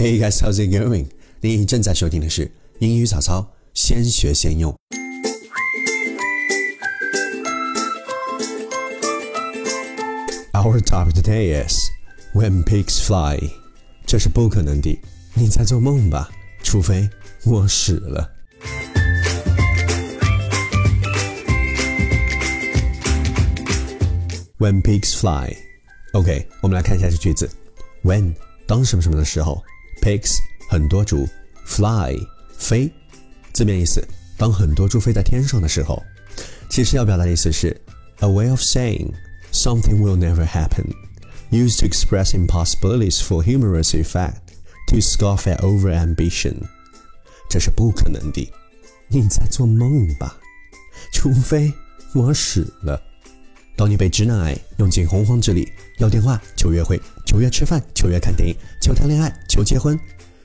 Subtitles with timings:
[0.00, 1.08] Hey guys, how's it going?
[1.42, 4.74] 你正在收听的是英语早操，先学先用。
[10.54, 11.76] Our topic today is
[12.34, 13.38] when pigs fly。
[14.06, 14.98] 这是不可能的，
[15.34, 16.30] 你在做梦吧？
[16.62, 17.06] 除非
[17.44, 18.26] 我死了。
[24.58, 25.54] When pigs fly。
[26.14, 27.50] OK，我们来看一下这句子。
[28.02, 28.32] When
[28.66, 29.62] 当什么什么的时候
[30.00, 31.28] ，pigs 很多猪
[31.66, 32.16] ，fly
[32.58, 32.90] 飞，
[33.52, 36.02] 字面意思当很多猪飞在天上的时候，
[36.68, 37.78] 其实要表达的意思是
[38.20, 39.12] a way of saying
[39.52, 40.86] something will never happen,
[41.50, 44.36] used to express impossibilities for humorous effect,
[44.86, 46.54] to scoff at over ambition。
[47.48, 48.52] 这是不可能的，
[49.08, 50.38] 你在做梦吧？
[51.12, 51.72] 除非
[52.14, 53.09] 我死了。
[53.80, 55.66] 当你被直男癌用尽洪荒之力
[55.96, 59.98] 要电话、求约会、求约吃饭、求约看电影、求谈恋爱、求结婚，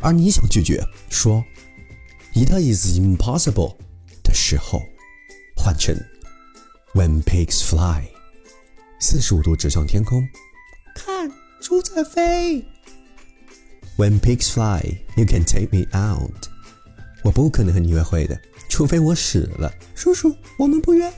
[0.00, 1.44] 而你想拒绝，说
[2.32, 3.76] “It is impossible”
[4.24, 4.80] 的时候，
[5.54, 5.94] 换成
[6.94, 8.04] “When pigs fly”，
[8.98, 10.26] 四十五度指向天空，
[10.94, 12.64] 看猪在飞。
[13.98, 16.48] When pigs fly, you can take me out。
[17.22, 19.70] 我不可能和你约会的，除非我死了。
[19.94, 21.12] 叔叔，我们不约。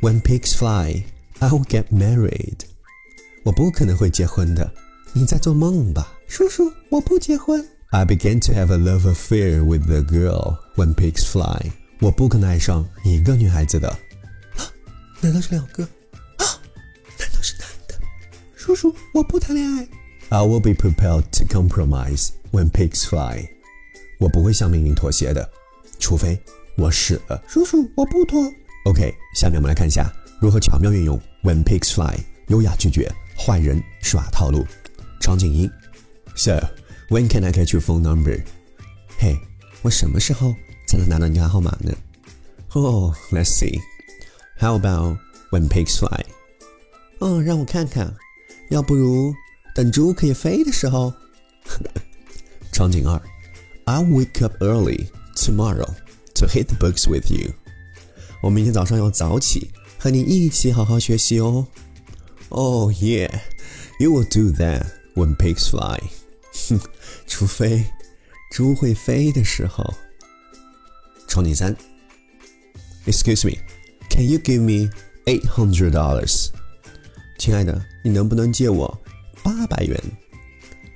[0.00, 1.02] When pigs fly,
[1.40, 2.60] I will get married。
[3.44, 4.72] 我不可能会结婚的，
[5.12, 7.64] 你在做梦吧，叔叔，我不结婚。
[7.90, 11.70] I begin to have a love affair with the girl when pigs fly。
[12.00, 13.88] 我不可能爱上一个女孩子的。
[13.88, 14.66] 啊
[15.20, 15.82] 难道是两个？
[15.84, 16.44] 啊？
[17.18, 17.94] 难道是男的？
[18.56, 19.88] 叔叔，我不谈恋爱。
[20.28, 23.46] I will be prepared to compromise when pigs fly。
[24.18, 25.48] 我不会向命运妥协的，
[25.98, 26.38] 除非
[26.76, 27.42] 我死了。
[27.46, 28.52] 叔叔，我不脱。
[28.86, 32.14] OK，下面我们来看一下如何巧妙运用 when pigs fly，
[32.48, 34.66] 优雅拒绝坏人耍套路。
[35.20, 35.70] 场景一
[36.36, 36.60] ，So
[37.08, 38.42] when can I get your phone number？
[39.18, 39.38] 嘿，
[39.82, 40.54] 我什么时候
[40.86, 41.92] 才能拿到你电话号码呢
[42.72, 43.80] ？Oh, let's see.
[44.58, 45.18] How about
[45.50, 46.24] when pigs fly？
[47.18, 48.14] 哦，让我看看，
[48.70, 49.34] 要不如
[49.74, 51.12] 等猪可以飞的时候。
[52.72, 53.20] 场景二
[53.86, 55.88] ：I wake up early tomorrow
[56.34, 57.52] to hit the books with you。
[58.42, 59.70] 我明天早上要早起，
[60.05, 61.67] 和你一起好好学习哦。
[62.49, 63.31] Oh yeah,
[63.99, 64.85] you will do that
[65.15, 65.99] when pigs fly。
[66.69, 66.79] 哼，
[67.27, 67.85] 除非
[68.51, 69.93] 猪会飞的时候。
[71.27, 71.73] 场景三，
[73.05, 73.57] Excuse me,
[74.09, 74.89] can you give me
[75.25, 76.49] eight hundred dollars？
[77.37, 79.01] 亲爱的，你能不能借我
[79.41, 79.97] 八百元？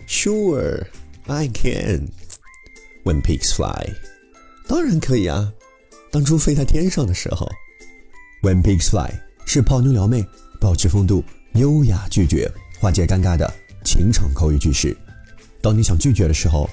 [0.07, 0.85] Sure,
[1.27, 2.09] I can.
[3.05, 3.93] When pigs fly，
[4.67, 5.53] 当然可以啊。
[6.11, 7.49] 当猪飞在天上的时候
[8.42, 9.12] ，When pigs fly
[9.46, 10.24] 是泡妞撩妹，
[10.60, 11.24] 保持风度，
[11.54, 13.52] 优雅拒绝，化解尴尬的
[13.84, 14.96] 情场口语句式。
[15.62, 16.68] 当你想拒绝的时候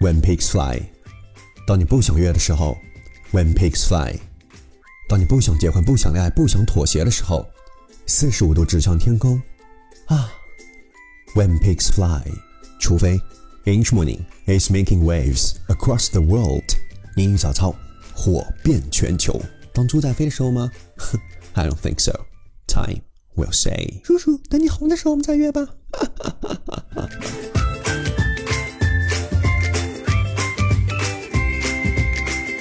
[0.00, 0.82] ，When pigs fly；
[1.66, 2.76] 当你不想约的时候
[3.32, 4.18] ，When pigs fly；
[5.08, 7.46] 当你不想结婚、不想恋爱、不想妥协的时候，
[8.06, 9.40] 四十五度指向天空
[10.06, 10.32] 啊
[11.34, 12.22] ，When pigs fly。
[12.80, 13.20] 除非
[13.64, 16.64] English morning is making waves across the world。
[17.16, 17.74] 英语早操。
[18.14, 19.40] 火遍全球。
[19.73, 20.71] 当猪在飞的时候吗？
[21.53, 22.13] I don't think so.
[22.67, 23.01] Time
[23.35, 24.01] will say.
[24.03, 25.67] 叔叔，等你红的时候我们再约吧。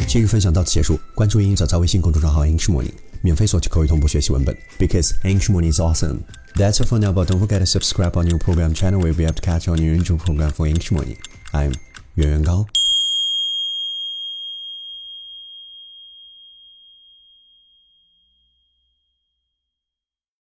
[0.09, 0.99] 今日分享到此结束。
[1.15, 4.57] 关注英语早早微信公众账号 English Morning，免费索取口语同步学习文本。
[4.79, 6.21] Because English Morning is awesome.
[6.55, 9.01] That's all for now, but don't forget to subscribe on your program channel.
[9.01, 11.17] We'll be able to catch on your usual program for English Morning.
[11.53, 11.75] I'm
[12.15, 12.65] 袁元高。